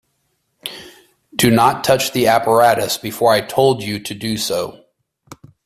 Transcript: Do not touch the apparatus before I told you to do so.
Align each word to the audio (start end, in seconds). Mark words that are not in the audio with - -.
Do 1.35 1.51
not 1.51 1.83
touch 1.83 2.11
the 2.11 2.25
apparatus 2.25 2.97
before 2.97 3.33
I 3.33 3.41
told 3.41 3.83
you 3.83 3.99
to 3.99 4.15
do 4.15 4.35
so. 4.35 4.85